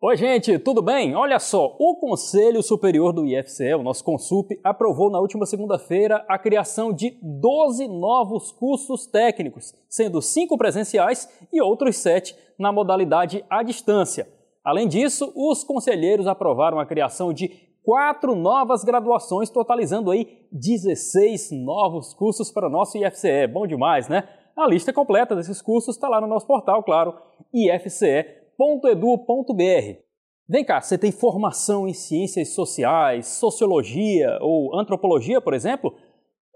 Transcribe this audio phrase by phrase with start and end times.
[0.00, 1.16] Oi, gente, tudo bem?
[1.16, 6.38] Olha só, o Conselho Superior do IFCE, o nosso Consup, aprovou na última segunda-feira a
[6.38, 13.60] criação de 12 novos cursos técnicos, sendo 5 presenciais e outros 7 na modalidade à
[13.64, 14.28] distância.
[14.64, 17.48] Além disso, os conselheiros aprovaram a criação de
[17.82, 23.48] quatro novas graduações, totalizando aí 16 novos cursos para o nosso IFCE.
[23.52, 24.28] Bom demais, né?
[24.56, 27.16] A lista completa desses cursos está lá no nosso portal, claro,
[27.52, 30.00] ifce www.edu.br.
[30.48, 35.94] Vem cá, você tem formação em ciências sociais, sociologia ou antropologia, por exemplo?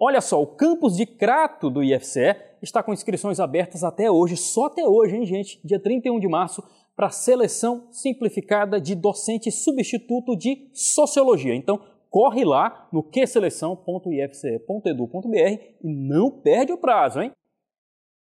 [0.01, 4.67] Olha só, o campus de Crato do IFCE está com inscrições abertas até hoje, só
[4.67, 5.61] até hoje, hein, gente?
[5.65, 6.61] Dia 31 de março,
[6.97, 11.55] para seleção simplificada de docente substituto de sociologia.
[11.55, 11.81] Então,
[12.11, 17.33] corre lá no qseleção.ifce.edu.br e não perde o prazo, hein?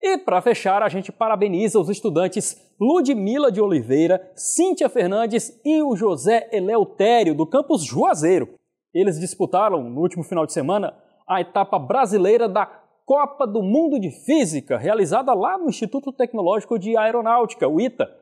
[0.02, 5.94] E para fechar, a gente parabeniza os estudantes Ludmila de Oliveira, Cíntia Fernandes e o
[5.94, 8.58] José Eleutério do campus Juazeiro.
[8.92, 10.92] Eles disputaram no último final de semana
[11.24, 12.66] a etapa brasileira da
[13.06, 18.21] Copa do Mundo de Física, realizada lá no Instituto Tecnológico de Aeronáutica, o ITA.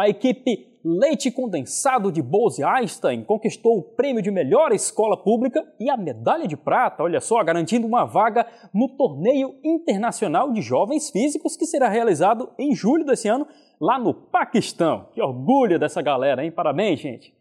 [0.00, 5.90] A equipe Leite Condensado de Bose Einstein conquistou o prêmio de melhor escola pública e
[5.90, 11.54] a medalha de prata, olha só, garantindo uma vaga no Torneio Internacional de Jovens Físicos
[11.54, 13.46] que será realizado em julho desse ano
[13.78, 15.08] lá no Paquistão.
[15.12, 16.50] Que orgulho dessa galera, hein?
[16.50, 17.34] Parabéns, gente!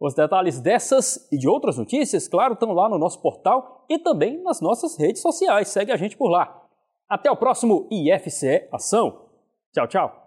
[0.00, 4.42] Os detalhes dessas e de outras notícias, claro, estão lá no nosso portal e também
[4.42, 5.68] nas nossas redes sociais.
[5.68, 6.64] Segue a gente por lá.
[7.06, 9.26] Até o próximo IFCE Ação.
[9.74, 10.25] Tchau, tchau.